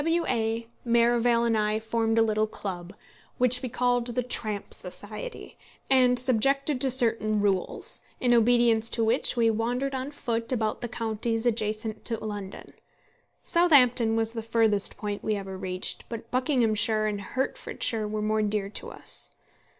[0.03, 2.95] W A, Merivale, and I formed a little club,
[3.37, 5.57] which we called the Tramp Society,
[5.91, 10.89] and subjected to certain rules, in obedience to which we wandered on foot about the
[10.89, 12.73] counties adjacent to London.
[13.43, 18.69] Southampton was the furthest point we ever reached; but Buckinghamshire and Hertfordshire were more dear
[18.69, 19.29] to us.